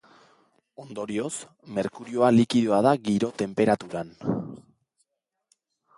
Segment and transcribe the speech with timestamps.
[0.83, 1.33] Ondorioz,
[1.75, 4.13] merkurioa likidoa da giro-tenperaturan.